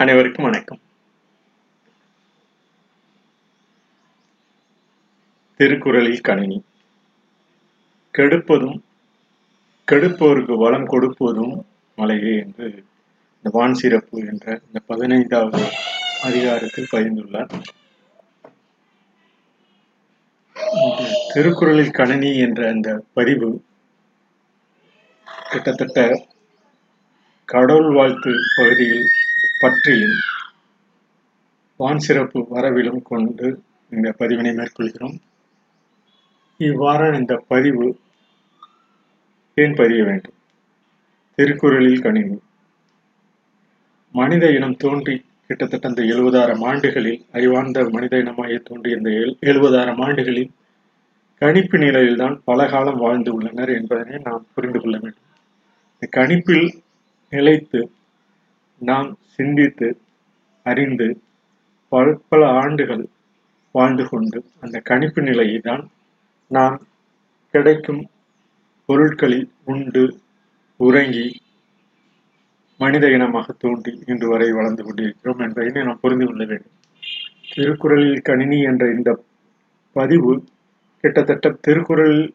அனைவருக்கும் 0.00 0.44
வணக்கம். 0.44 0.80
திருக்குறளில் 5.56 6.20
கணினி. 6.20 6.64
கெடுப்பதும் 8.18 8.78
கெடுப்போருக்கு 9.88 10.56
வளம் 10.56 10.88
கொடுப்பதும் 10.88 11.64
மலையே 11.98 12.38
என்று 12.38 12.68
இந்த 13.36 13.50
வான் 13.52 13.74
சிறப்பு 13.74 14.18
என்ற 14.26 14.60
இந்த 14.66 14.80
பதினைந்தாவது 14.86 15.62
அதிகாரத்தில் 16.22 16.90
பகிர்ந்துள்ளார் 16.90 17.52
திருக்குறளில் 21.32 21.90
கணினி 21.90 22.38
என்ற 22.38 22.68
அந்த 22.70 23.02
பதிவு 23.12 23.64
கிட்டத்தட்ட 25.50 26.26
கடவுள் 27.44 27.92
வாழ்த்து 27.94 28.32
பகுதியில் 28.56 29.19
பற்றியும் 29.62 30.18
வான் 31.76 31.98
சிறப்பு 31.98 32.46
வரவிலும் 32.50 33.02
கொண்டு 33.02 33.62
இந்த 33.90 34.14
பதிவினை 34.18 34.52
மேற்கொள்கிறோம். 34.54 35.16
இவ்வாறான 36.58 37.18
இந்த 37.18 37.44
பதிவு 37.48 37.98
ஏன் 39.54 39.74
பதிய 39.74 40.04
வேண்டும்? 40.04 40.34
திருக்குறளில் 41.34 42.00
கணினி 42.00 42.38
மனித 44.12 44.50
இனம் 44.50 44.76
தோன்றி 44.76 45.24
கிட்டத்தட்ட 45.46 45.88
அந்த 45.88 46.02
எழுபதாயிரம் 46.02 46.64
ஆண்டுகளில் 46.64 47.24
அறிவார்ந்த 47.32 47.88
மனித 47.90 48.18
இனமாக 48.18 48.58
தோன்றிய 48.64 48.96
இந்த 48.96 49.10
எழுபதாயிரம் 49.40 50.02
ஆண்டுகளில் 50.02 50.50
கணிப்பு 51.38 51.78
நிலையில்தான் 51.78 52.42
பல 52.44 52.66
காலம் 52.66 52.96
வாழ்ந்து 52.96 53.34
உள்ளனர் 53.34 53.68
என்பதனை 53.68 54.20
நாம் 54.24 54.46
புரிந்து 54.54 54.80
கொள்ள 54.80 54.98
வேண்டும். 54.98 55.28
இந்த 55.94 56.06
கணிப்பில் 56.20 56.68
நிலைத்து 57.30 57.92
நாம் 58.80 59.18
சிந்தித்து 59.34 59.88
அறிந்து 60.62 61.20
பல 61.88 62.18
பல 62.28 62.46
ஆண்டுகள் 62.46 63.08
வாழ்ந்து 63.72 64.04
கொண்டு 64.04 64.44
அந்த 64.60 64.80
கணிப்பு 64.80 65.22
நிலையை 65.22 65.58
தான் 65.58 65.90
நாம் 66.46 66.86
கிடைக்கும் 67.54 68.08
பொருட்களில் 68.86 69.50
உண்டு 69.64 70.20
உறங்கி 70.76 71.40
மனித 72.76 73.10
இனமாக 73.10 73.52
தோன்றி 73.52 73.98
இன்று 74.06 74.28
வரை 74.28 74.52
வளர்ந்து 74.52 74.82
கொண்டிருக்கிறோம் 74.84 75.38
என்பதை 75.38 75.82
நாம் 75.82 76.00
புரிந்து 76.00 76.26
கொள்ள 76.26 76.44
வேண்டும். 76.44 76.76
திருக்குறளில் 77.54 78.20
கணினி 78.20 78.62
என்ற 78.62 78.94
இந்த 78.94 79.22
பதிவு 79.92 80.32
கிட்டத்தட்ட 81.00 81.50
திருக்குறள் 81.50 82.32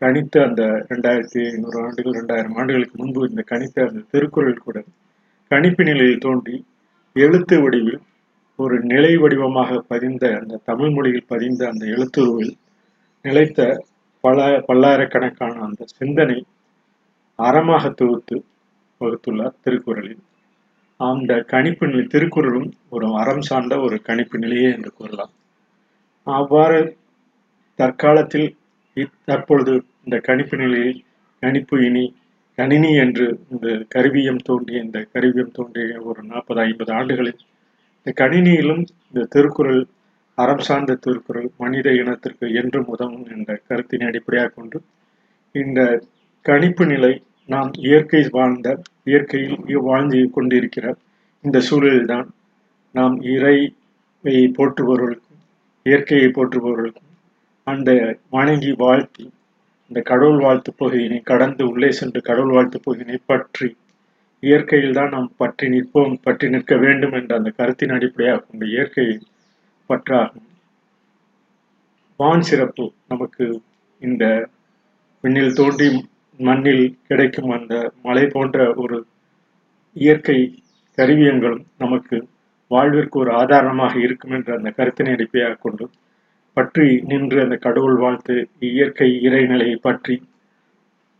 கணித்த 0.00 0.44
அந்த 0.46 0.62
ரெண்டாயிரத்தி 0.90 1.40
ஐநூறு 1.50 1.78
ஆண்டுகள் 1.82 2.12
ரெண்டாயிரம் 2.12 2.54
ஆண்டுகளுக்கு 2.54 2.96
முன்பு 2.96 3.28
இந்த 3.28 3.44
கணித்த 3.46 3.86
அந்த 3.88 4.04
திருக்குறள் 4.10 4.58
கூட 4.58 4.84
கணிப்பு 5.50 5.82
நிலையில் 5.84 6.18
தோன்றி 6.18 6.56
எழுத்து 7.16 7.56
வடிவில் 7.62 8.00
ஒரு 8.58 8.76
நிலை 8.82 9.10
வடிவமாக 9.16 9.78
பதிந்த 9.88 10.24
அந்த 10.40 10.60
தமிழ் 10.64 10.90
மொழியில் 10.90 11.26
பதிந்த 11.26 11.62
அந்த 11.68 11.84
எழுத்துருவில் 11.86 12.52
நிலைத்த 13.24 13.60
பல 14.24 14.38
பல்லாயிரக்கணக்கான 14.68 15.54
அந்த 15.60 15.84
சிந்தனை 15.98 16.38
அறமாக 17.38 17.90
தொகுத்து 17.90 18.36
வகுத்துள்ளார் 19.00 19.60
திருக்குறளில். 19.62 20.22
அந்த 21.00 21.32
கணிப்பு 21.52 21.84
நிலை 21.86 22.04
திருக்குறளும் 22.06 22.70
ஒரு 22.88 23.06
அறம் 23.14 23.40
சார்ந்த 23.40 23.74
ஒரு 23.80 23.98
கணிப்பு 24.02 24.38
நிலையே 24.38 24.70
என்று 24.72 24.92
கூறலாம். 24.92 25.32
அவ்வாறு 26.26 26.80
தற்காலத்தில் 27.78 28.48
தற்பொழுது 29.24 29.74
இந்த 30.04 30.16
கணிப்பு 30.28 30.56
நிலையில் 30.56 31.00
கணிப்பு 31.42 31.76
இனி 31.84 32.04
கணினி 32.60 32.90
என்று 32.96 33.26
இந்த 33.50 33.68
கருவியம் 33.88 34.42
தோன்றிய 34.44 34.78
இந்த 34.82 34.98
கருவியம் 35.14 35.52
தோன்றிய 35.52 35.92
ஒரு 36.04 36.20
நாற்பது 36.22 36.60
ஐம்பது 36.60 36.90
ஆண்டுகளில் 36.92 37.40
இந்த 38.06 38.12
கணினியிலும் 38.16 38.82
இந்த 39.06 39.22
திருக்குறள் 39.30 39.80
அறம் 40.38 40.64
சார்ந்த 40.66 40.98
திருக்குறள் 41.00 41.48
மனித 41.56 41.88
இனத்திற்கு 41.92 42.46
என்றும் 42.54 42.86
உதவும் 42.86 43.24
என்ற 43.26 43.56
கருத்தினை 43.68 44.06
அடிப்படையாக 44.06 44.52
கொண்டு 44.54 44.78
இந்த 45.54 45.80
கணிப்பு 46.46 46.84
நிலை 46.86 47.12
நாம் 47.48 47.70
இயற்கை 47.80 48.22
வாழ்ந்த 48.30 48.68
இயற்கையில் 49.04 49.58
வாழ்ந்து 49.82 50.20
கொண்டிருக்கிற 50.30 50.86
இந்த 51.44 51.58
சூழலில்தான் 51.70 52.28
நாம் 52.94 53.16
இறையை 53.26 53.66
போற்றுபவர்களுக்கும் 54.54 55.42
இயற்கையை 55.86 56.28
போற்றுபவர்களுக்கும் 56.30 57.08
அந்த 57.66 57.90
வணங்கி 58.30 58.72
வாழ்த்தி 58.78 59.24
இந்த 59.90 60.00
கடவுள் 60.00 60.40
வாழ்த்து 60.40 60.70
பகுதியினை 60.72 61.18
கடந்து 61.22 61.62
உள்ளே 61.70 61.90
சென்று 61.90 62.20
கடவுள் 62.22 62.52
வாழ்த்து 62.52 62.78
பகுதியினை 62.80 63.18
பற்றி 63.26 63.68
இயற்கையில் 64.42 64.92
தான் 64.92 65.08
நாம் 65.08 65.30
பற்றி 65.36 65.66
நிற்போம் 65.68 66.14
பற்றி 66.22 66.48
நிற்க 66.48 66.74
வேண்டும் 66.76 67.12
என்ற 67.12 67.32
அந்த 67.36 67.50
கருத்தின் 67.50 67.90
அடிப்படையாக 67.90 68.40
கொண்ட 68.40 68.64
இயற்கையை 68.66 69.16
பற்றாகும். 69.90 70.46
வான் 72.20 72.40
சிறப்பு 72.40 72.84
நமக்கு 73.08 73.44
இந்த 74.02 74.24
விண்ணில் 75.24 75.52
தோன்றி 75.52 75.88
மண்ணில் 76.40 76.84
கிடைக்கும் 77.08 77.50
அந்த 77.50 77.74
மலை 78.02 78.24
போன்ற 78.26 78.58
ஒரு 78.74 78.98
இயற்கை 79.96 80.38
கருவியங்களும் 80.98 81.64
நமக்கு 81.78 82.16
வாழ்விற்கு 82.70 83.18
ஒரு 83.18 83.30
ஆதாரமாக 83.32 83.94
இருக்கும் 83.98 84.30
என்ற 84.30 84.50
அந்த 84.56 84.70
கருத்தினை 84.70 85.12
அடிப்படையாக 85.12 85.60
கொண்டு 85.60 85.84
பற்றி 86.56 86.86
நின்று 87.10 87.38
அந்த 87.42 87.56
கடவுள் 87.56 87.96
வாழ்த்து 87.96 88.34
இயற்கை 88.68 89.08
இறைநிலையை 89.28 89.76
பற்றி. 89.76 90.16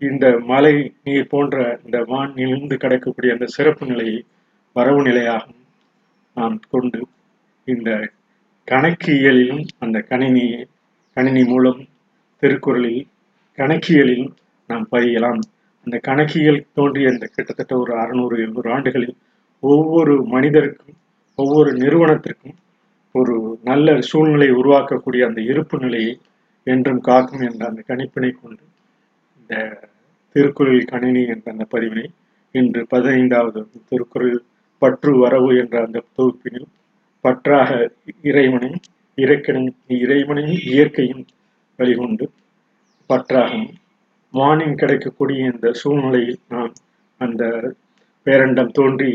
இந்த 0.03 0.27
மலை 0.51 0.75
நீர் 1.05 1.31
போன்ற 1.31 1.57
இந்த 1.85 1.99
வானிலிருந்து 2.11 2.77
கிடக்கக்கூடிய 2.77 3.31
அந்த 3.33 3.47
சிறப்பு 3.47 3.85
நிலையை 3.87 4.19
வரவு 4.77 5.01
நிலையாகவும் 5.03 5.63
நாம் 6.37 6.57
கொண்டு 6.71 7.01
இந்த 7.65 7.91
கணக்கியலிலும் 8.69 9.65
அந்த 9.79 9.99
கணினியை 10.11 10.61
கணினி 11.17 11.43
மூலம் 11.45 11.81
திருக்குறளில் 12.43 13.03
கணக்கியலில் 13.59 14.27
நாம் 14.71 14.87
பதியலாம். 14.91 15.41
அந்த 15.87 15.97
கணக்கியல் 16.09 16.67
தோன்றிய 16.75 17.13
அந்த 17.13 17.27
கிட்டத்தட்ட 17.35 17.73
ஒரு 17.79 17.93
அறுநூறு 17.99 18.35
எழுநூறு 18.37 18.69
ஆண்டுகளில் 18.73 19.15
ஒவ்வொரு 19.63 20.15
மனிதருக்கும் 20.27 20.97
ஒவ்வொரு 21.39 21.71
நிறுவனத்திற்கும் 21.73 22.57
ஒரு 23.15 23.35
நல்ல 23.63 23.97
சூழ்நிலை 24.01 24.49
உருவாக்கக்கூடிய 24.53 25.23
அந்த 25.27 25.41
இருப்பு 25.43 25.77
நிலையை 25.79 26.13
என்றும் 26.67 27.01
காக்கும் 27.01 27.45
என்ற 27.49 27.63
அந்த 27.67 27.81
கணிப்பினை 27.89 28.31
கொண்டு 28.33 28.65
இந்த 29.39 29.55
திருக்குறள் 30.37 30.83
கணினி 30.85 31.23
என்ற 31.25 31.47
அந்த 31.51 31.65
பதிவினை 31.73 32.07
இன்று 32.55 32.83
பதினைந்தாவது 32.89 33.61
திருக்குறள் 33.89 34.37
பற்று 34.83 35.13
வரவு 35.19 35.51
என்ற 35.55 35.77
அந்த 35.85 36.05
தொகுப்பினில் 36.17 36.69
பற்றாக 37.25 37.71
இறைவனையும் 38.23 38.85
இறக்கணும் 39.19 39.71
இறைவனையும் 39.97 40.61
இயற்கையும் 40.67 41.25
வழிகொண்டு 41.79 42.27
பற்றாகும் 43.11 43.69
வானின் 44.35 44.77
கிடைக்கக்கூடிய 44.77 45.41
இந்த 45.53 45.69
சூழ்நிலையில் 45.73 46.41
நாம் 46.49 46.75
அந்த 47.21 47.43
பேரண்டம் 48.27 48.73
தோன்றி 48.73 49.11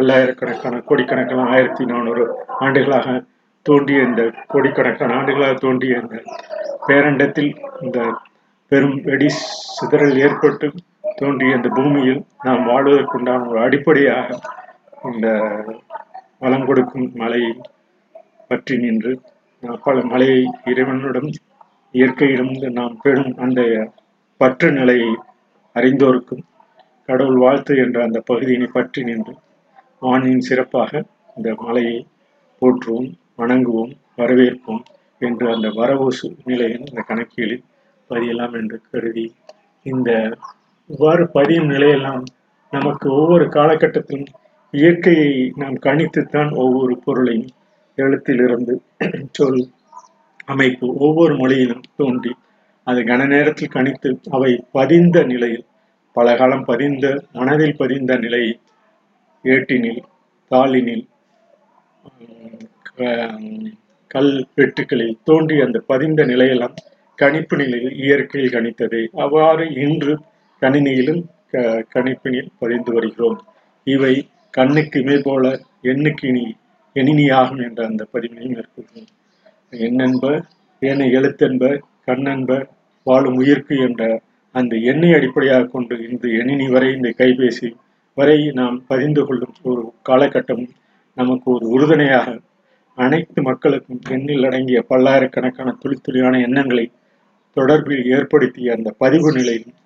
பல்லாயிரக்கணக்கான 0.00 0.76
கோடிக்கணக்கான 0.80 1.42
ஆயிரத்தி 1.46 1.84
நானூறு 1.84 2.22
ஆண்டுகளாக 2.58 3.08
தோன்றிய 3.66 3.98
இந்த 4.02 4.22
கோடிக்கணக்கான 4.46 5.14
ஆண்டுகளாக 5.14 5.56
தோண்டிய 5.58 5.96
இந்த 6.00 6.18
பேரண்டத்தில் 6.86 7.50
இந்த 7.80 7.98
பெரும் 8.72 8.96
வெடி 9.00 9.28
சிதறல் 9.70 10.14
ஏற்பட்டு 10.18 10.68
தோன்றிய 11.18 11.58
இந்த 11.58 11.70
பூமியில் 11.74 12.22
நாம் 12.40 12.62
வாழ்வதற்குண்டான 12.64 13.48
ஒரு 13.48 13.60
அடிப்படையாக 13.60 14.38
இந்த 15.10 15.28
வளம் 16.38 16.66
கொடுக்கும் 16.66 17.06
மலையை 17.14 17.52
பற்றி 18.48 18.76
நின்று 18.76 19.12
பல 19.82 19.96
மலையை 20.04 20.40
இறைவனிடம் 20.64 21.30
இயற்கையிடம் 21.94 22.52
நாம் 22.72 22.96
பெறும் 23.02 23.34
அந்த 23.38 23.60
பற்று 24.40 24.70
நிலையை 24.70 25.12
அறிந்தோருக்கும் 25.76 26.44
கடவுள் 27.08 27.38
வாழ்த்து 27.38 27.74
என்ற 27.76 27.98
அந்த 28.04 28.18
பகுதியினை 28.26 28.70
பற்றி 28.70 29.00
நின்று 29.04 29.36
ஆணின் 30.02 30.40
சிறப்பாக 30.40 31.02
இந்த 31.36 31.54
மலையை 31.54 32.06
போற்றுவோம் 32.62 33.10
வணங்குவோம் 33.38 33.92
வரவேற்போம் 34.16 34.82
என்று 35.18 35.46
அந்த 35.54 35.68
வரவு 35.70 36.08
நிலையின் 36.44 36.86
இந்த 36.86 37.02
கணக்கியலில் 37.02 37.64
பதியலாம் 38.10 38.54
என்று 38.54 38.80
கருதி 38.90 39.26
இந்த 39.82 40.10
இவ்வாறு 40.90 41.24
பதியும் 41.32 41.70
நிலையெல்லாம் 41.70 42.22
நமக்கு 42.72 43.06
ஒவ்வொரு 43.12 43.44
காலகட்டத்திலும் 43.48 44.30
இயற்கையை 44.74 45.30
நாம் 45.54 45.76
கணித்துத்தான் 45.78 46.50
ஒவ்வொரு 46.54 46.94
பொருளையும் 46.98 47.50
எழுத்திலிருந்து 47.98 48.74
சொல் 49.30 49.62
அமைப்பு 50.44 50.86
ஒவ்வொரு 50.98 51.34
மொழியிலும் 51.36 51.84
தோன்றி 51.96 52.32
அது 52.86 53.00
கன 53.02 53.26
நேரத்தில் 53.26 53.74
கணித்து 53.74 54.10
அவை 54.30 54.64
பதிந்த 54.72 55.22
நிலையில் 55.24 55.66
பல 56.16 56.36
காலம் 56.36 56.64
பதிந்த 56.64 57.06
மனதில் 57.32 57.76
பதிந்த 57.76 58.16
நிலையை 58.16 58.52
ஏட்டினில் 59.44 60.00
தாளினில் 60.50 61.04
கல் 64.10 64.32
வெட்டுக்களில் 64.58 65.18
தோன்றி 65.28 65.56
அந்த 65.64 65.78
பதிந்த 65.90 66.20
நிலையெல்லாம் 66.24 66.74
கணிப்பு 67.18 67.54
நிலையில் 67.56 67.94
இயற்கையில் 68.04 68.54
கணித்தது. 68.54 69.00
அவ்வாறு 69.24 69.64
இன்று 69.84 70.12
கணினியிலும் 70.62 71.22
க 71.52 71.62
கணிப்பினில் 71.94 72.50
பதிந்து 72.58 72.90
வருகிறோம். 72.96 73.38
இவை 73.86 74.14
கண்ணுக்கு 74.54 74.98
இமை 75.02 75.18
போல 75.22 75.44
எண்ணுக்கு 75.92 76.24
இனி 76.30 76.44
எணினியாகும் 76.96 77.62
என்ற 77.66 77.80
அந்த 77.90 78.02
பதிவினை 78.14 78.46
மேற்கொள்கிறோம் 78.54 79.10
எண்ணென்ப 79.86 80.24
ஏனை 80.82 81.06
எழுத்தென்ப 81.18 81.64
கண்ணென்ப 82.08 82.52
வாழும் 83.06 83.38
உயிர்க்கு 83.40 83.74
என்ற 83.86 84.02
அந்த 84.54 84.74
எண்ணை 84.90 85.10
அடிப்படையாக 85.18 85.68
கொண்டு 85.74 85.94
இன்று 86.06 86.28
எணினி 86.40 86.66
வரை 86.74 86.88
இந்த 86.96 87.10
கைபேசி 87.20 87.68
வரை 88.16 88.38
நாம் 88.50 88.76
பதிந்து 88.86 89.22
கொள்ளும் 89.26 89.56
ஒரு 89.62 89.82
காலகட்டம் 90.08 90.64
நமக்கு 91.16 91.48
ஒரு 91.50 91.66
உறுதுணையாக 91.66 92.38
அனைத்து 92.98 93.40
மக்களுக்கும் 93.42 94.00
எண்ணில் 94.10 94.46
அடங்கிய 94.46 94.78
பல்லாயிரக்கணக்கான 94.88 95.74
துளித்துளியான 95.82 96.40
எண்ணங்களை 96.40 96.86
தொடர்பில் 97.56 98.04
ஏற்படுத்திய 98.06 98.74
அந்த 98.74 98.90
பதிவு 98.98 99.28
நிலையிலும் 99.32 99.76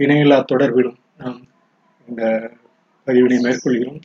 இணையில்லா 0.00 0.38
தொடர்பிலும் 0.52 0.98
நாம் 1.16 1.40
இந்த 2.08 2.22
பதிவினை 3.06 3.38
மேற்கொள்கிறோம். 3.44 4.00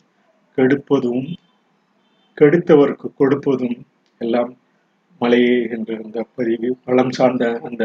கெடுப்பதும் 0.57 1.25
கெடுத்தவருக்கு 2.37 3.07
கொடுப்பதும் 3.17 3.77
எல்லாம் 4.21 4.51
மலையே 5.21 5.55
என்ற 5.69 5.89
அந்த 6.03 6.19
பதிவு 6.35 6.69
பலம் 6.85 7.09
சார்ந்த 7.09 7.45
அந்த 7.63 7.83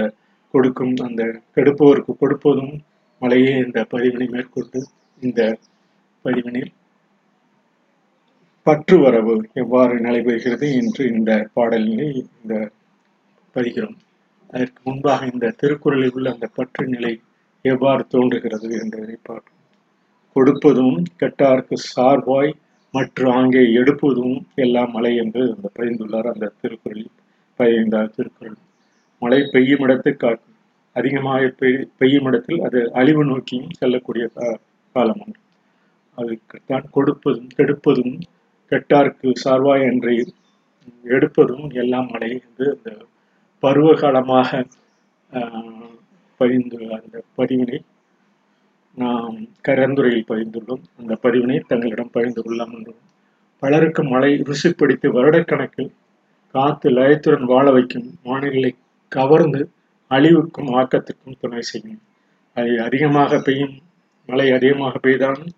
கொடுக்கும் 0.55 0.94
அந்த 0.96 1.23
கெடுப்பவருக்கு 1.56 2.12
கொடுப்பதும் 2.20 2.75
மலையே 3.23 3.52
இந்த 3.64 3.81
பதிவினை 3.91 4.29
மேற்கொண்டு 4.29 4.81
இந்த 5.23 5.41
பதிவினில் 6.25 6.73
பற்று 8.67 8.97
வரவு 8.99 9.35
எவ்வாறு 9.62 9.94
நடைபெறுகிறது 10.00 10.67
என்று 10.81 11.03
இந்த 11.15 11.32
பாடலினை 11.56 12.09
இந்த 12.19 12.55
பதிகிறோம் 13.56 13.99
அதற்கு 14.50 14.81
முன்பாக 14.85 15.26
இந்த 15.32 15.53
திருக்குறளில் 15.61 16.15
உள்ள 16.17 16.29
அந்த 16.32 16.47
பற்று 16.59 16.85
நிலை 16.87 17.12
எவ்வாறு 17.65 18.03
தோன்றுகிறது 18.09 18.69
என்பதை 18.81 19.17
பார்ப்போம். 19.23 19.61
கொடுப்பதும் 20.37 20.99
கெட்டார்க்கு 21.17 21.76
சார்பாய் 21.93 22.53
மற்ற 22.94 23.31
ஆங்கே 23.32 23.62
எடுப்பதும் 23.81 24.37
எல்லாம் 24.55 24.91
மழை 24.91 25.12
என்று 25.17 25.43
அந்த 25.55 25.69
பதிந்துள்ளார் 25.79 26.32
அந்த 26.32 26.53
திருக்குறளில் 26.61 27.12
பதினைந்தாவது 27.61 28.15
திருக்குறள். 28.17 28.59
மழை 29.23 29.41
பெய்யும் 29.55 29.85
இடத்தை 29.87 30.12
காட்டும் 30.17 30.50
அதிகமாக 30.97 31.47
பெய் 31.61 31.79
பெய்யும் 31.99 32.27
இடத்தில் 32.31 32.61
அது 32.61 32.81
அழிவு 32.93 33.25
நோக்கியும் 33.25 33.73
செல்லக்கூடிய 33.81 34.27
காலம் 34.94 35.23
ஒன்று 35.25 35.41
அதுக்குத்தான் 36.16 36.87
கொடுப்பதும் 36.96 37.50
கெடுப்பதும் 37.56 38.14
கெட்டார்க்கு 38.72 39.31
சார்வாய் 39.44 39.87
என்று 39.90 40.14
எடுப்பதும் 41.14 41.66
எல்லாம் 41.82 42.08
மழை 42.12 42.31
என்று 42.40 42.66
அந்த 42.75 42.90
பருவகாலமாக 43.62 44.50
பதிந்துள்ள 46.40 46.90
அந்த 47.02 47.16
பதிவினை 47.38 47.78
நாம் 48.96 49.37
கரந்துரையில் 49.69 50.28
பதிந்துள்ளோம். 50.31 50.84
அந்த 51.00 51.12
பதிவினை 51.22 51.58
தங்களிடம் 51.70 52.12
பகிர்ந்து 52.12 52.43
கொள்ளலாம் 52.43 52.75
என்றும் 52.76 53.00
பலருக்கு 53.62 54.02
மழை 54.05 54.31
ருசிப்பிடித்து 54.49 55.08
வருடக்கணக்கில் 55.17 55.93
காத்து 56.55 56.88
லயத்துடன் 56.90 57.46
வாழ 57.52 57.67
வைக்கும் 57.70 58.08
வானிலை 58.22 58.72
கவர்ந்து 59.12 59.60
அழிவுக்கும் 60.10 60.70
ஆக்கத்துக்கும் 60.81 61.38
துணை 61.40 61.62
செய்யும். 61.70 62.02
அது 62.56 62.72
அதிகமாக 62.82 63.40
பெய்யும் 63.46 63.75
மழை 64.28 64.46
அதிகமாக 64.56 64.94
பெய்தாலும் 65.06 65.52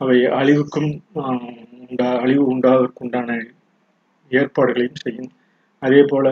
அவை 0.00 0.18
அழிவுக்கும் 0.40 0.90
உண்டா 1.80 2.08
அழிவு 2.22 2.44
உண்டாவதற்குண்டான 2.54 3.30
ஏற்பாடுகளையும் 4.30 5.02
செய்யும். 5.04 5.30
அதே 5.82 6.00
போல 6.02 6.26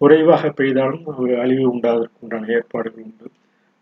குறைவாக 0.00 0.50
பெய்தாலும் 0.58 1.06
அவை 1.12 1.30
அழிவு 1.42 1.64
உண்டாவதற்குண்டான 1.74 2.50
ஏற்பாடுகள் 2.58 3.04
உண்டு. 3.04 3.26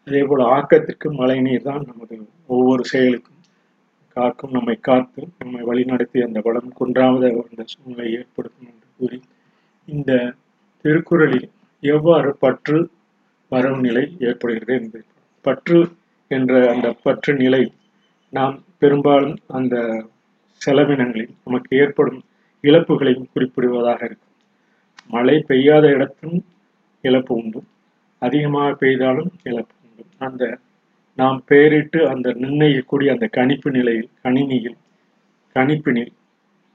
அதே 0.06 0.22
போல 0.28 0.40
ஆக்கத்திற்கு 0.56 1.08
மழை 1.12 1.38
நீர் 1.46 1.66
தான் 1.68 1.84
நமது 1.90 2.14
ஒவ்வொரு 2.48 2.84
செயலுக்கும் 2.92 3.34
காக்கும். 4.16 4.54
நம்மை 4.56 4.76
காத்து 4.80 5.22
நம்மை 5.40 5.62
வழிநடத்தி 5.70 6.18
அந்த 6.26 6.38
வளம் 6.46 6.70
குன்றாவது 6.78 7.28
அந்த 7.44 7.64
சூழ்நிலை 7.72 8.06
ஏற்படுத்தும் 8.20 8.70
என்று 8.72 8.88
கூறி 8.98 9.18
இந்த 9.88 10.12
திருக்குறளில் 10.84 11.48
எவ்வாறு 11.82 12.30
பற்று 12.44 12.78
வரவு 13.50 13.78
நிலை 13.80 14.04
ஏற்படுகிறது 14.28 14.74
என்பது 14.78 15.04
பற்று 15.44 15.78
என்ற 16.30 16.52
அந்த 16.72 16.88
பற்று 17.04 17.32
நிலை 17.34 17.62
நாம் 18.32 18.56
பெரும்பாலும் 18.82 19.36
அந்த 19.48 19.76
செலவினங்களில் 20.60 21.34
நமக்கு 21.44 21.70
ஏற்படும் 21.76 22.20
இழப்புகளையும் 22.64 23.30
குறிப்பிடுவதாக 23.34 24.00
இருக்கும். 24.04 24.34
மழை 25.10 25.36
பெய்யாத 25.46 25.84
இடத்தும் 25.88 26.38
இழப்பு 27.04 27.32
உண்டு. 27.34 27.60
அதிகமாக 28.22 28.70
பெய்தாலும் 28.80 29.30
இழப்பு 29.42 29.74
உண்டு. 29.84 30.04
அந்த 30.18 30.44
நாம் 31.18 31.38
பெயரிட்டு 31.44 32.00
அந்த 32.08 32.28
நிர்ணயிக்கக்கூடிய 32.34 33.08
அந்த 33.12 33.26
கணிப்பு 33.28 33.68
நிலையில் 33.70 34.10
கணினியில் 34.22 34.78
கணிப்பினில் 35.56 36.12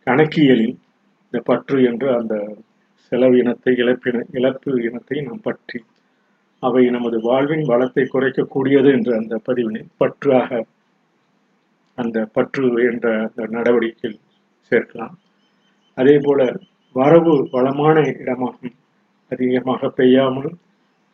கணக்கியலில் 0.07 0.75
இந்த 1.25 1.37
பற்று 1.45 1.77
என்று 1.83 2.07
அந்த 2.15 2.35
செலவு 3.11 3.35
இனத்தை 3.37 3.73
இழப்பின 3.75 4.23
இழப்பு 4.31 4.71
இனத்தை 4.83 5.17
நாம் 5.21 5.43
பற்றி 5.43 5.79
அவை 6.63 6.83
நமது 6.89 7.17
வாழ்வின் 7.21 7.65
வளத்தை 7.65 8.03
குறைக்கக்கூடியது 8.05 8.89
என்ற 8.91 9.11
அந்த 9.17 9.35
பதிவினை 9.47 9.81
பற்றாக 9.97 10.49
அந்த 11.97 12.17
பற்று 12.35 12.67
என்ற 12.89 13.07
அந்த 13.25 13.41
நடவடிக்கையில் 13.55 14.19
சேர்க்கலாம். 14.71 15.15
அதே 15.97 16.15
போல 16.19 16.39
வரவு 16.95 17.33
வளமான 17.51 17.97
இடமாகும் 18.21 18.75
அதிகமாக 19.31 19.89
பெய்யாமல் 19.89 20.51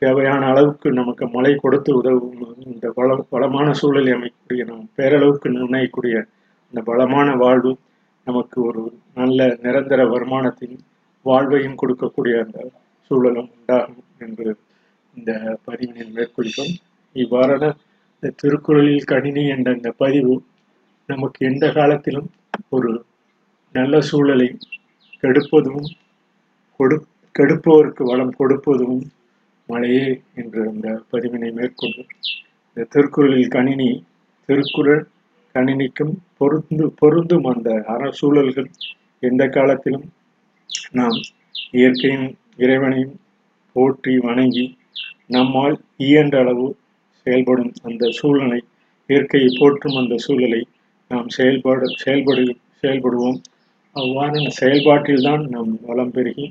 தேவையான 0.01 0.41
அளவுக்கு 0.51 0.91
நமக்கு 0.91 1.25
மழை 1.27 1.51
கொடுத்து 1.55 1.91
உதவும் 1.99 2.41
இந்த 2.73 2.87
வள 2.95 3.15
வளமான 3.29 3.67
சூழலை 3.73 4.11
அமைக்கக்கூடிய 4.15 4.65
நாம் 4.69 4.85
பேரளவுக்கு 4.97 5.47
நிர்ணயிக்கூடிய 5.55 6.15
அந்த 6.73 6.81
வளமான 6.89 7.29
வாழ்வு 7.35 7.71
நமக்கு 8.27 8.57
ஒரு 8.61 8.81
நல்ல 9.15 9.47
நிரந்தர 9.61 10.01
வருமானத்தின் 10.05 10.77
வாழ்வையும் 11.25 11.79
கொடுக்கக்கூடிய 11.81 12.35
அந்த 12.45 12.59
சூழலும் 13.11 13.49
உண்டாகும் 13.55 14.03
என்று 14.17 14.47
இந்த 15.13 15.31
பதிவினை 15.67 16.05
மேற்கொள்கிறோம். 16.17 16.73
இவ்வாறான 17.15 17.63
இந்த 18.15 18.33
திருக்குறளில் 18.41 19.09
கணினி 19.11 19.43
என்ற 19.47 19.69
இந்த 19.71 19.91
பதிவு 20.03 20.33
நமக்கு 21.09 21.39
எந்த 21.45 21.65
காலத்திலும் 21.71 22.27
ஒரு 22.69 22.91
நல்ல 23.75 23.95
சூழலை 24.01 24.47
கெடுப்பதும் 25.23 25.87
கொடு 26.79 26.95
கெடுப்பவருக்கு 27.35 28.03
வளம் 28.03 28.35
கொடுப்பதும் 28.39 28.99
மழையே 29.69 30.05
என்ற 30.35 30.55
அந்த 30.69 30.89
பதிவினை 31.11 31.49
மேற்கொண்டு 31.51 32.03
இந்த 32.69 32.87
திருக்குறளில் 32.91 33.49
கணினி 33.49 33.89
திருக்குறள் 34.49 35.03
கணினிக்கும் 35.55 36.13
பொருந்து 36.37 36.85
பொருந்தும் 36.95 37.45
அந்த 37.45 37.69
அற 37.87 38.09
சூழல்கள் 38.11 38.69
எந்த 39.23 39.43
காலத்திலும் 39.49 40.07
நாம் 40.91 41.17
இயற்கையின் 41.71 42.27
இறைவனையும் 42.57 43.15
போற்றி 43.75 44.13
வணங்கி 44.19 44.65
நம்மால் 45.27 45.77
இயன்ற 46.01 46.37
அளவு 46.39 46.67
செயல்படும் 47.25 47.73
அந்த 47.83 48.11
சூழலை 48.11 48.59
இயற்கையை 49.09 49.49
போற்றும் 49.59 49.97
அந்த 49.97 50.15
சூழலை 50.17 50.61
நாம் 51.11 51.29
செயல்பாடு 51.29 51.85
செயல்படு 51.95 52.43
செயல்படுவோம். 52.81 53.39
அவ்வாறான 53.95 54.49
செயல்பாட்டில்தான் 54.59 55.43
நம் 55.47 55.71
வளம் 55.81 56.11
பெருகி 56.11 56.45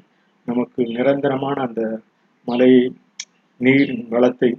நமக்கு 0.48 0.80
நிரந்தரமான 0.86 1.56
அந்த 1.62 1.82
மழை 2.48 2.72
நீர் 3.60 3.92
வளத்தை 4.08 4.50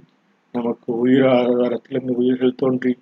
நமக்கு 0.54 0.90
உயிர் 0.98 1.26
ஆதாரத்திலிருந்து 1.28 2.14
உயிர்கள் 2.14 2.54
தோன்றி 2.54 2.92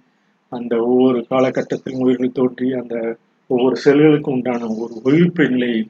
அந்த 0.52 0.74
ஒவ்வொரு 0.84 1.18
காலகட்டத்திலும் 1.30 2.02
உயிர்கள் 2.04 2.32
தோன்றி 2.32 2.68
அந்த 2.72 2.96
ஒவ்வொரு 3.50 3.76
செல்களுக்கும் 3.84 4.36
உண்டான 4.36 4.68
ஒரு 4.78 4.94
உயிர்ப்பு 5.04 5.44
நிலையை 5.48 5.80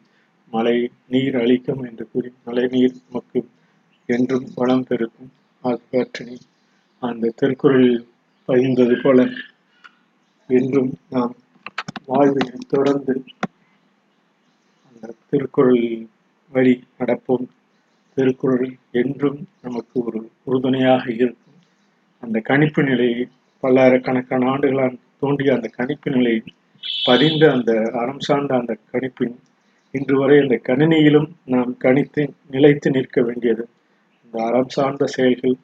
மழை 0.52 0.76
நீர் 1.06 1.36
அளிக்கும் 1.36 1.82
என்று 1.84 2.04
கூறி 2.12 2.30
மழை 2.44 2.64
நீர் 2.66 2.94
நமக்கு 3.06 3.40
என்றும் 4.08 4.46
வளம் 4.54 4.86
பெருக்கும். 4.88 5.30
ஆகியவற்றினை 5.64 6.36
அந்த 7.02 7.32
திருக்குறளில் 7.36 8.00
பகிர்ந்தது 8.48 8.96
போல 9.02 9.18
என்றும் 10.48 10.90
நாம் 11.10 11.34
வாழ்வில் 12.06 12.68
தொடர்ந்து 12.68 13.14
அந்த 14.88 15.14
திருக்குறள் 15.30 15.82
வழி 16.52 16.74
நடப்போம். 16.98 17.46
திருக்குறள் 18.16 18.68
என்றும் 18.90 19.48
நமக்கு 19.62 19.96
ஒரு 20.04 20.30
உறுதுணையாக 20.44 21.04
இருக்கும். 21.12 21.56
அந்த 22.22 22.38
கணிப்பு 22.40 22.82
நிலையை 22.82 23.28
பல்லாயிரக்கணக்கான 23.62 24.48
ஆண்டுகளால் 24.50 24.98
தோன்றிய 25.18 25.54
அந்த 25.54 25.68
கணிப்பு 25.68 26.10
நிலையை 26.10 26.42
பதிந்த 27.04 27.44
அந்த 27.52 27.72
அறம் 27.92 28.20
சார்ந்த 28.20 28.52
அந்த 28.56 28.78
கணிப்பின் 28.92 29.34
இன்று 29.94 30.16
வரை 30.18 30.38
அந்த 30.38 30.56
கணினியிலும் 30.68 31.28
நாம் 31.44 31.76
கணித்து 31.84 32.22
நிலைத்து 32.50 32.90
நிற்க 32.90 33.22
வேண்டியது. 33.22 33.64
அந்த 34.24 34.36
அறம் 34.44 34.68
சார்ந்த 34.68 35.06
செயல்கள் 35.06 35.56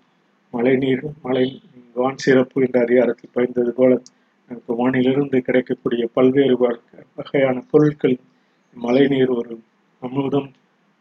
மழைநீர் 0.53 1.05
மழை 1.23 1.47
வான் 1.95 2.17
சிறப்பு 2.17 2.63
என்ற 2.63 2.81
அதிகாரத்தில் 2.81 3.35
பயந்தது 3.35 3.69
போல 3.69 3.93
நமக்கு 4.49 4.73
வானிலிருந்து 4.75 5.39
கிடைக்கக்கூடிய 5.41 6.11
பல்வேறு 6.13 6.77
வகையான 7.15 7.65
பொருட்கள் 7.71 8.19
மழைநீர் 8.75 9.29
ஒரு 9.29 9.61
அமுதம் 10.01 10.51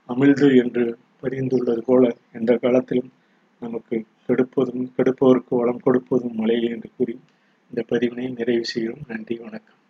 அமிழ்து 0.09 0.63
என்று 0.63 0.97
பதிந்துள்ளது 1.21 1.77
போல 1.77 2.15
எந்த 2.33 2.55
காலத்திலும் 2.55 3.11
நமக்கு 3.59 4.05
கெடுப்பதும் 4.27 4.85
கெடுப்பவருக்கு 4.97 5.43
வளம் 5.49 5.81
கொடுப்பதும் 5.85 6.33
மழையே 6.33 6.69
என்று 6.69 6.89
கூறி 6.97 7.19
இந்த 7.69 7.85
பதிவினை 7.89 8.35
நிறைவு 8.35 8.65
செய்கிறோம். 8.65 9.03
நன்றி 9.07 9.35
வணக்கம். 9.35 9.81